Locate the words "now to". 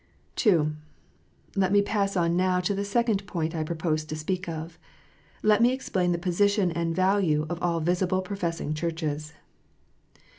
2.35-2.73